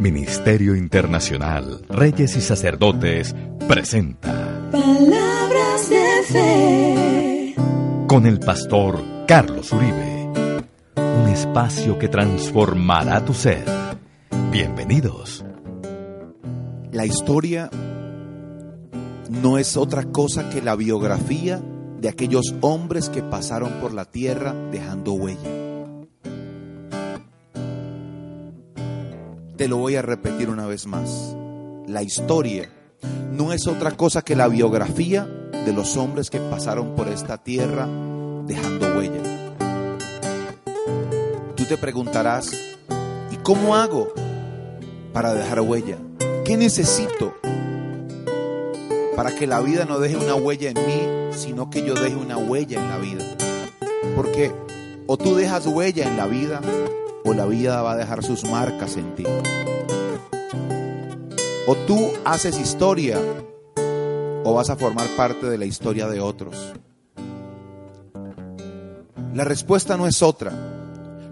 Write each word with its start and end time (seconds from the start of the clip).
Ministerio 0.00 0.76
Internacional 0.76 1.80
Reyes 1.88 2.36
y 2.36 2.40
Sacerdotes 2.40 3.34
presenta 3.66 4.70
Palabras 4.70 5.90
de 5.90 6.22
fe. 6.24 7.54
con 8.06 8.24
el 8.24 8.38
pastor 8.38 9.02
Carlos 9.26 9.72
Uribe. 9.72 10.30
Un 10.96 11.28
espacio 11.30 11.98
que 11.98 12.06
transformará 12.06 13.24
tu 13.24 13.34
ser. 13.34 13.64
Bienvenidos. 14.52 15.44
La 16.92 17.04
historia 17.04 17.68
no 19.42 19.58
es 19.58 19.76
otra 19.76 20.04
cosa 20.04 20.48
que 20.48 20.62
la 20.62 20.76
biografía 20.76 21.60
de 22.00 22.08
aquellos 22.08 22.54
hombres 22.60 23.08
que 23.08 23.24
pasaron 23.24 23.72
por 23.80 23.92
la 23.92 24.04
tierra 24.04 24.54
dejando 24.70 25.14
huella. 25.14 25.57
Te 29.58 29.66
lo 29.66 29.78
voy 29.78 29.96
a 29.96 30.02
repetir 30.02 30.50
una 30.50 30.68
vez 30.68 30.86
más. 30.86 31.34
La 31.88 32.04
historia 32.04 32.70
no 33.32 33.52
es 33.52 33.66
otra 33.66 33.90
cosa 33.90 34.22
que 34.22 34.36
la 34.36 34.46
biografía 34.46 35.24
de 35.66 35.72
los 35.72 35.96
hombres 35.96 36.30
que 36.30 36.38
pasaron 36.38 36.94
por 36.94 37.08
esta 37.08 37.38
tierra 37.38 37.88
dejando 38.46 38.86
huella. 38.96 39.20
Tú 41.56 41.64
te 41.64 41.76
preguntarás, 41.76 42.52
¿y 43.32 43.36
cómo 43.38 43.74
hago 43.74 44.12
para 45.12 45.34
dejar 45.34 45.60
huella? 45.62 45.98
¿Qué 46.44 46.56
necesito 46.56 47.34
para 49.16 49.34
que 49.34 49.48
la 49.48 49.60
vida 49.60 49.84
no 49.86 49.98
deje 49.98 50.18
una 50.18 50.36
huella 50.36 50.70
en 50.70 50.86
mí, 50.86 51.32
sino 51.36 51.68
que 51.68 51.84
yo 51.84 51.94
deje 51.94 52.14
una 52.14 52.36
huella 52.36 52.80
en 52.80 52.88
la 52.88 52.98
vida? 52.98 53.24
Porque 54.14 54.52
o 55.08 55.16
tú 55.16 55.34
dejas 55.34 55.66
huella 55.66 56.06
en 56.06 56.16
la 56.16 56.28
vida 56.28 56.60
o 57.28 57.34
la 57.34 57.44
vida 57.44 57.82
va 57.82 57.92
a 57.92 57.96
dejar 57.96 58.24
sus 58.24 58.44
marcas 58.44 58.96
en 58.96 59.14
ti. 59.14 59.24
O 61.66 61.76
tú 61.86 62.10
haces 62.24 62.58
historia 62.58 63.20
o 64.44 64.54
vas 64.54 64.70
a 64.70 64.76
formar 64.76 65.06
parte 65.14 65.46
de 65.46 65.58
la 65.58 65.66
historia 65.66 66.08
de 66.08 66.20
otros. 66.20 66.72
La 69.34 69.44
respuesta 69.44 69.98
no 69.98 70.06
es 70.06 70.22
otra. 70.22 70.52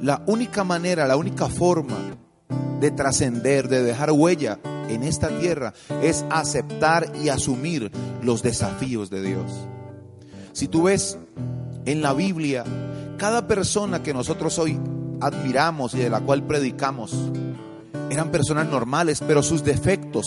La 0.03 0.23
única 0.27 0.65
manera, 0.65 1.07
la 1.07 1.17
única 1.17 1.49
forma 1.49 1.97
de 2.79 2.91
trascender, 2.91 3.69
de 3.69 3.83
dejar 3.83 4.13
huella 4.13 4.59
en 4.91 5.03
esta 5.03 5.29
tierra 5.29 5.73
es 6.03 6.27
aceptar 6.29 7.11
y 7.23 7.31
asumir 7.31 7.91
los 8.23 8.43
desafíos 8.43 9.09
de 9.09 9.23
Dios. 9.23 9.51
Si 10.53 10.69
tú 10.69 10.83
ves 10.83 11.17
en 11.87 12.03
la 12.03 12.13
Biblia, 12.13 12.65
cada 13.17 13.47
persona 13.47 14.03
que 14.03 14.13
nosotros 14.13 14.59
hoy 14.59 14.79
admiramos 15.21 15.95
y 15.95 15.99
de 15.99 16.11
la 16.11 16.21
cual 16.21 16.43
predicamos, 16.43 17.15
eran 18.11 18.31
personas 18.31 18.69
normales, 18.69 19.23
pero 19.27 19.43
sus 19.43 19.65
defectos, 19.65 20.27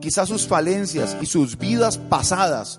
quizás 0.00 0.28
sus 0.28 0.46
falencias 0.46 1.16
y 1.20 1.26
sus 1.26 1.58
vidas 1.58 1.98
pasadas 1.98 2.78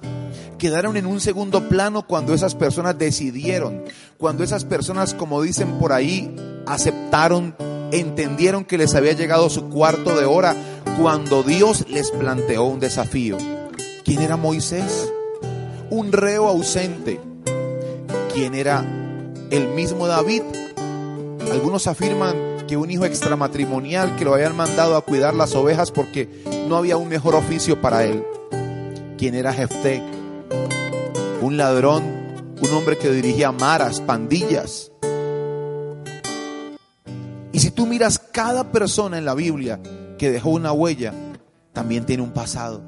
quedaron 0.58 0.98
en 0.98 1.06
un 1.06 1.20
segundo 1.20 1.68
plano 1.68 2.06
cuando 2.06 2.34
esas 2.34 2.56
personas 2.56 2.98
decidieron, 2.98 3.84
cuando 4.18 4.44
esas 4.44 4.66
personas, 4.66 5.14
como 5.14 5.42
dicen 5.42 5.80
por 5.80 5.94
ahí, 5.94 6.36
aceptaron, 6.68 7.56
entendieron 7.92 8.66
que 8.66 8.78
les 8.78 8.94
había 8.96 9.14
llegado 9.14 9.50
su 9.50 9.70
cuarto 9.70 10.18
de 10.18 10.26
hora, 10.26 10.56
cuando 11.02 11.44
Dios 11.44 11.86
les 11.90 12.12
planteó 12.12 12.66
un 12.66 12.80
desafío. 12.80 13.38
¿Quién 14.04 14.22
era 14.22 14.38
Moisés? 14.38 15.12
Un 15.90 16.12
reo 16.12 16.48
ausente. 16.48 17.20
¿Quién 18.34 18.54
era 18.54 18.86
el 19.50 19.70
mismo 19.70 20.08
David? 20.08 20.44
Algunos 21.52 21.88
afirman 21.88 22.66
que 22.68 22.78
un 22.78 22.92
hijo 22.92 23.06
extramatrimonial 23.06 24.16
que 24.16 24.26
lo 24.26 24.36
habían 24.36 24.56
mandado 24.56 24.96
a 24.96 25.02
cuidar 25.02 25.34
las 25.34 25.56
ovejas 25.56 25.92
porque 25.92 26.44
no 26.68 26.78
había 26.78 26.98
un 26.98 27.10
mejor 27.10 27.34
oficio 27.34 27.82
para 27.82 28.06
él. 28.06 28.24
¿Quién 29.18 29.34
era 29.34 29.52
Jefté? 29.52 30.04
Un 31.42 31.58
ladrón, 31.58 32.04
un 32.62 32.70
hombre 32.72 32.98
que 32.98 33.10
dirigía 33.12 33.52
maras, 33.52 34.00
pandillas. 34.00 34.92
Y 37.52 37.60
si 37.60 37.72
tú 37.72 37.88
miras 37.88 38.20
cada 38.20 38.72
persona 38.72 39.18
en 39.18 39.26
la 39.26 39.34
Biblia 39.34 39.80
que 40.20 40.30
dejó 40.30 40.52
una 40.52 40.72
huella, 40.72 41.14
también 41.74 42.06
tiene 42.06 42.22
un 42.22 42.32
pasado. 42.32 42.84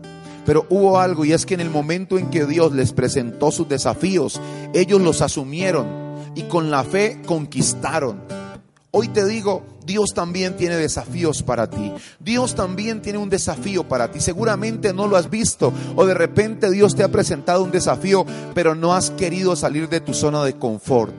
Pero 0.45 0.67
hubo 0.69 0.99
algo 0.99 1.25
y 1.25 1.33
es 1.33 1.45
que 1.45 1.55
en 1.55 1.61
el 1.61 1.69
momento 1.71 2.19
en 2.19 2.29
que 2.29 2.45
Dios 2.45 2.71
les 2.73 2.93
presentó 2.93 3.51
sus 3.51 3.67
desafíos, 3.67 4.39
ellos 4.73 5.01
los 5.01 5.21
asumieron 5.21 5.87
y 6.35 6.43
con 6.43 6.69
la 6.69 6.83
fe 6.83 7.21
conquistaron. 7.25 8.40
Hoy 8.93 9.07
te 9.07 9.25
digo, 9.25 9.63
Dios 9.85 10.13
también 10.13 10.57
tiene 10.57 10.75
desafíos 10.75 11.43
para 11.43 11.69
ti. 11.69 11.93
Dios 12.19 12.55
también 12.55 13.01
tiene 13.01 13.19
un 13.19 13.29
desafío 13.29 13.87
para 13.87 14.11
ti. 14.11 14.19
Seguramente 14.19 14.93
no 14.93 15.07
lo 15.07 15.15
has 15.15 15.29
visto 15.29 15.71
o 15.95 16.05
de 16.05 16.13
repente 16.13 16.69
Dios 16.69 16.93
te 16.93 17.03
ha 17.03 17.07
presentado 17.07 17.63
un 17.63 17.71
desafío, 17.71 18.25
pero 18.53 18.75
no 18.75 18.93
has 18.93 19.11
querido 19.11 19.55
salir 19.55 19.87
de 19.87 20.01
tu 20.01 20.13
zona 20.13 20.43
de 20.43 20.57
confort. 20.57 21.13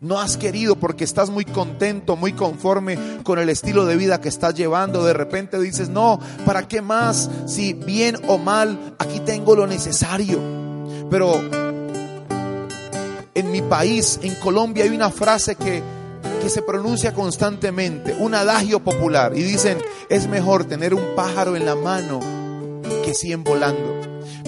No 0.00 0.18
has 0.18 0.36
querido 0.36 0.74
porque 0.74 1.04
estás 1.04 1.30
muy 1.30 1.44
contento, 1.44 2.16
muy 2.16 2.32
conforme 2.32 2.98
con 3.22 3.38
el 3.38 3.48
estilo 3.48 3.84
de 3.84 3.96
vida 3.96 4.20
que 4.20 4.28
estás 4.28 4.54
llevando. 4.54 5.04
De 5.04 5.12
repente 5.12 5.60
dices, 5.60 5.88
no, 5.88 6.18
¿para 6.44 6.66
qué 6.66 6.82
más? 6.82 7.30
Si 7.46 7.74
bien 7.74 8.16
o 8.26 8.38
mal, 8.38 8.96
aquí 8.98 9.20
tengo 9.20 9.54
lo 9.54 9.68
necesario. 9.68 10.40
Pero 11.10 11.32
en 13.34 13.52
mi 13.52 13.62
país, 13.62 14.18
en 14.22 14.34
Colombia, 14.36 14.82
hay 14.82 14.90
una 14.90 15.10
frase 15.10 15.54
que, 15.54 15.82
que 16.38 16.50
se 16.50 16.62
pronuncia 16.62 17.12
constantemente, 17.12 18.16
un 18.18 18.34
adagio 18.34 18.80
popular. 18.80 19.32
Y 19.36 19.42
dicen, 19.42 19.78
es 20.08 20.26
mejor 20.28 20.64
tener 20.64 20.94
un 20.94 21.14
pájaro 21.14 21.56
en 21.56 21.64
la 21.64 21.74
mano 21.74 22.20
que 23.04 23.14
cien 23.14 23.44
volando. 23.44 23.98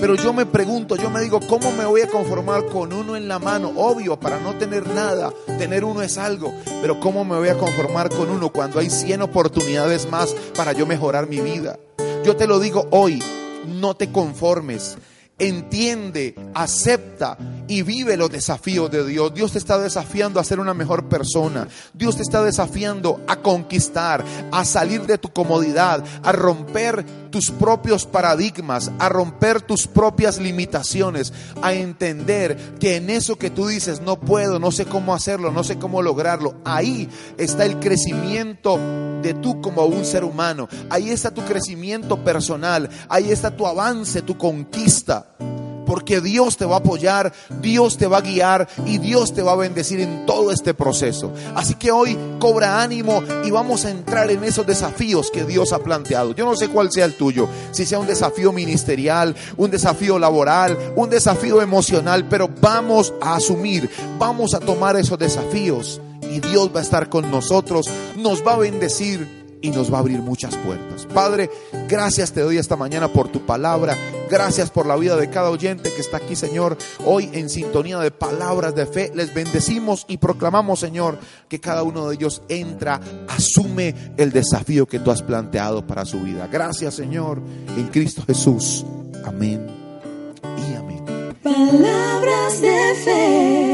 Pero 0.01 0.15
yo 0.15 0.33
me 0.33 0.47
pregunto, 0.47 0.97
yo 0.97 1.11
me 1.11 1.21
digo, 1.21 1.41
¿cómo 1.47 1.73
me 1.73 1.85
voy 1.85 2.01
a 2.01 2.09
conformar 2.09 2.65
con 2.67 2.93
uno 2.93 3.17
en 3.17 3.29
la 3.29 3.39
mano? 3.39 3.73
Obvio, 3.77 4.19
para 4.19 4.41
no 4.41 4.55
tener 4.55 4.89
nada, 4.89 5.31
tener 5.59 5.85
uno 5.85 6.01
es 6.01 6.17
algo. 6.17 6.55
Pero 6.81 6.99
¿cómo 7.01 7.23
me 7.25 7.37
voy 7.37 7.49
a 7.49 7.59
conformar 7.59 8.09
con 8.09 8.31
uno 8.31 8.51
cuando 8.51 8.79
hay 8.79 8.89
100 8.89 9.21
oportunidades 9.21 10.09
más 10.11 10.35
para 10.57 10.73
yo 10.73 10.87
mejorar 10.87 11.29
mi 11.29 11.41
vida? 11.41 11.79
Yo 12.25 12.35
te 12.35 12.47
lo 12.47 12.61
digo 12.61 12.87
hoy, 12.91 13.23
no 13.67 13.95
te 13.95 14.11
conformes. 14.11 14.97
Entiende, 15.39 16.35
acepta 16.55 17.37
y 17.71 17.83
vive 17.83 18.17
los 18.17 18.31
desafíos 18.31 18.91
de 18.91 19.07
Dios. 19.07 19.33
Dios 19.33 19.53
te 19.53 19.59
está 19.59 19.79
desafiando 19.79 20.41
a 20.41 20.45
ser 20.45 20.59
una 20.59 20.75
mejor 20.75 21.09
persona. 21.09 21.69
Dios 21.95 22.17
te 22.17 22.23
está 22.23 22.43
desafiando 22.43 23.21
a 23.29 23.37
conquistar, 23.37 24.25
a 24.51 24.65
salir 24.65 25.07
de 25.07 25.19
tu 25.19 25.29
comodidad, 25.29 26.05
a 26.25 26.33
romper 26.33 27.07
tus 27.31 27.53
propios 27.53 28.07
paradigmas, 28.07 28.91
a 28.99 29.09
romper 29.09 29.63
tus 29.63 29.87
propias 29.87 30.41
limitaciones, 30.41 31.33
a 31.63 31.73
entender 31.73 32.59
que 32.81 32.97
en 32.97 33.09
eso 33.09 33.37
que 33.37 33.51
tú 33.51 33.69
dices, 33.69 34.01
no 34.01 34.19
puedo, 34.19 34.59
no 34.59 34.73
sé 34.73 34.87
cómo 34.87 35.15
hacerlo, 35.15 35.53
no 35.53 35.63
sé 35.63 35.79
cómo 35.79 36.03
lograrlo, 36.03 36.57
ahí 36.65 37.09
está 37.39 37.65
el 37.67 37.79
crecimiento 37.79 38.81
de 39.23 39.33
tú 39.35 39.61
como 39.61 39.85
un 39.85 40.05
ser 40.05 40.25
humano, 40.25 40.69
ahí 40.89 41.11
está 41.11 41.31
tu 41.31 41.45
crecimiento 41.45 42.25
personal, 42.25 42.91
ahí 43.09 43.31
está 43.31 43.57
tu 43.57 43.65
avance, 43.65 44.23
tu 44.23 44.37
conquista 44.37 45.37
porque 45.91 46.21
Dios 46.21 46.57
te 46.57 46.65
va 46.65 46.77
a 46.77 46.79
apoyar, 46.79 47.33
Dios 47.61 47.97
te 47.97 48.07
va 48.07 48.19
a 48.19 48.21
guiar 48.21 48.69
y 48.87 48.99
Dios 48.99 49.35
te 49.35 49.43
va 49.43 49.55
a 49.55 49.57
bendecir 49.57 49.99
en 49.99 50.25
todo 50.25 50.53
este 50.53 50.73
proceso. 50.73 51.33
Así 51.57 51.75
que 51.75 51.91
hoy 51.91 52.17
cobra 52.39 52.81
ánimo 52.81 53.25
y 53.45 53.51
vamos 53.51 53.85
a 53.85 53.91
entrar 53.91 54.31
en 54.31 54.45
esos 54.45 54.65
desafíos 54.65 55.33
que 55.33 55.43
Dios 55.43 55.73
ha 55.73 55.81
planteado. 55.81 56.33
Yo 56.33 56.45
no 56.45 56.55
sé 56.55 56.69
cuál 56.69 56.93
sea 56.93 57.07
el 57.07 57.15
tuyo, 57.15 57.49
si 57.73 57.87
sea 57.87 57.99
un 57.99 58.07
desafío 58.07 58.53
ministerial, 58.53 59.35
un 59.57 59.69
desafío 59.69 60.17
laboral, 60.17 60.79
un 60.95 61.11
desafío 61.11 61.61
emocional, 61.61 62.25
pero 62.31 62.49
vamos 62.61 63.13
a 63.21 63.35
asumir, 63.35 63.91
vamos 64.17 64.55
a 64.55 64.61
tomar 64.61 64.95
esos 64.95 65.19
desafíos 65.19 66.01
y 66.23 66.39
Dios 66.39 66.71
va 66.73 66.79
a 66.79 66.85
estar 66.85 67.09
con 67.09 67.29
nosotros, 67.33 67.91
nos 68.17 68.47
va 68.47 68.53
a 68.53 68.59
bendecir 68.59 69.41
y 69.61 69.71
nos 69.71 69.93
va 69.93 69.97
a 69.97 70.01
abrir 70.01 70.21
muchas 70.21 70.57
puertas. 70.57 71.07
Padre, 71.13 71.51
gracias 71.89 72.33
te 72.33 72.43
doy 72.43 72.59
esta 72.59 72.77
mañana 72.77 73.09
por 73.09 73.29
tu 73.29 73.45
palabra. 73.45 73.97
Gracias 74.31 74.71
por 74.71 74.87
la 74.87 74.95
vida 74.95 75.17
de 75.17 75.29
cada 75.29 75.51
oyente 75.51 75.93
que 75.93 76.01
está 76.01 76.19
aquí, 76.19 76.37
Señor. 76.37 76.79
Hoy 77.05 77.29
en 77.33 77.51
sintonía 77.51 77.99
de 77.99 78.13
palabras 78.13 78.77
de 78.77 78.87
fe, 78.87 79.11
les 79.13 79.35
bendecimos 79.35 80.05
y 80.09 80.19
proclamamos, 80.19 80.79
Señor, 80.79 81.19
que 81.49 81.59
cada 81.59 81.83
uno 81.83 82.09
de 82.09 82.15
ellos 82.15 82.43
entra, 82.49 83.01
asume 83.29 84.13
el 84.17 84.31
desafío 84.31 84.87
que 84.87 85.01
tú 85.01 85.11
has 85.11 85.23
planteado 85.23 85.85
para 85.85 86.05
su 86.05 86.21
vida. 86.21 86.47
Gracias, 86.47 86.95
Señor, 86.95 87.43
en 87.77 87.89
Cristo 87.89 88.23
Jesús. 88.25 88.87
Amén 89.25 89.67
y 90.71 90.75
amén. 90.77 91.05
Palabras 91.43 92.61
de 92.61 92.95
fe. 93.05 93.70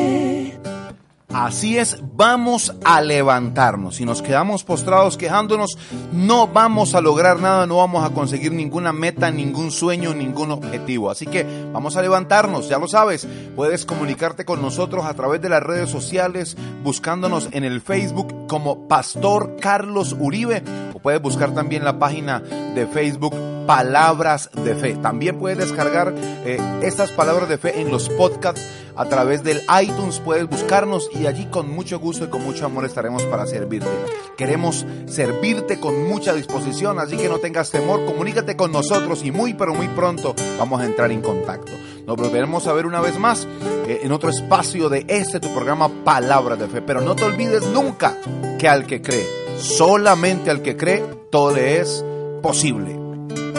Así 1.36 1.76
es, 1.76 1.98
vamos 2.16 2.74
a 2.82 3.02
levantarnos. 3.02 3.96
Si 3.96 4.06
nos 4.06 4.22
quedamos 4.22 4.64
postrados 4.64 5.18
quejándonos, 5.18 5.76
no 6.10 6.48
vamos 6.48 6.94
a 6.94 7.02
lograr 7.02 7.40
nada, 7.40 7.66
no 7.66 7.76
vamos 7.76 8.06
a 8.06 8.14
conseguir 8.14 8.52
ninguna 8.52 8.94
meta, 8.94 9.30
ningún 9.30 9.70
sueño, 9.70 10.14
ningún 10.14 10.50
objetivo. 10.50 11.10
Así 11.10 11.26
que 11.26 11.44
vamos 11.74 11.94
a 11.98 12.00
levantarnos, 12.00 12.70
ya 12.70 12.78
lo 12.78 12.88
sabes. 12.88 13.28
Puedes 13.54 13.84
comunicarte 13.84 14.46
con 14.46 14.62
nosotros 14.62 15.04
a 15.04 15.12
través 15.12 15.42
de 15.42 15.50
las 15.50 15.62
redes 15.62 15.90
sociales, 15.90 16.56
buscándonos 16.82 17.50
en 17.52 17.64
el 17.64 17.82
Facebook 17.82 18.46
como 18.48 18.88
Pastor 18.88 19.56
Carlos 19.60 20.16
Uribe 20.18 20.62
o 20.94 21.00
puedes 21.00 21.20
buscar 21.20 21.52
también 21.52 21.84
la 21.84 21.98
página 21.98 22.40
de 22.40 22.86
Facebook 22.86 23.34
Palabras 23.66 24.50
de 24.52 24.74
Fe. 24.74 24.94
También 24.94 25.38
puedes 25.38 25.58
descargar 25.58 26.14
eh, 26.16 26.58
estas 26.82 27.10
palabras 27.12 27.48
de 27.48 27.58
fe 27.58 27.80
en 27.80 27.90
los 27.90 28.08
podcasts 28.08 28.62
a 28.96 29.04
través 29.06 29.42
del 29.42 29.62
iTunes. 29.82 30.20
Puedes 30.20 30.48
buscarnos 30.48 31.10
y 31.12 31.26
allí 31.26 31.46
con 31.46 31.68
mucho 31.70 31.98
gusto 31.98 32.24
y 32.24 32.28
con 32.28 32.42
mucho 32.42 32.66
amor 32.66 32.84
estaremos 32.84 33.22
para 33.24 33.46
servirte. 33.46 33.90
Queremos 34.36 34.86
servirte 35.06 35.78
con 35.78 36.08
mucha 36.08 36.32
disposición, 36.32 36.98
así 36.98 37.16
que 37.16 37.28
no 37.28 37.38
tengas 37.38 37.70
temor, 37.70 38.04
comunícate 38.06 38.56
con 38.56 38.72
nosotros 38.72 39.24
y 39.24 39.32
muy 39.32 39.54
pero 39.54 39.74
muy 39.74 39.88
pronto 39.88 40.34
vamos 40.58 40.80
a 40.80 40.86
entrar 40.86 41.10
en 41.10 41.20
contacto. 41.20 41.72
Nos 42.06 42.16
volveremos 42.16 42.66
a 42.66 42.72
ver 42.72 42.86
una 42.86 43.00
vez 43.00 43.18
más 43.18 43.46
eh, 43.88 44.00
en 44.02 44.12
otro 44.12 44.30
espacio 44.30 44.88
de 44.88 45.04
este 45.08 45.40
tu 45.40 45.52
programa 45.52 45.88
Palabras 46.04 46.58
de 46.58 46.68
Fe. 46.68 46.82
Pero 46.82 47.00
no 47.00 47.16
te 47.16 47.24
olvides 47.24 47.66
nunca 47.66 48.16
que 48.58 48.68
al 48.68 48.86
que 48.86 49.02
cree, 49.02 49.26
solamente 49.58 50.50
al 50.50 50.62
que 50.62 50.76
cree, 50.76 51.02
todo 51.30 51.52
le 51.52 51.80
es 51.80 52.04
posible. 52.42 53.05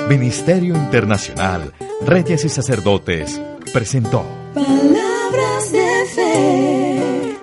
Ministerio 0.10 0.74
Internacional, 0.74 1.74
Reyes 2.06 2.46
y 2.46 2.50
Sacerdotes, 2.50 3.42
presentó 3.74 4.24
Palabras 4.54 5.72
de 5.74 6.06
fe. 6.16 7.38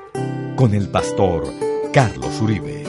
con 0.56 0.72
el 0.72 0.88
pastor 0.88 1.52
Carlos 1.92 2.40
Uribe. 2.40 2.83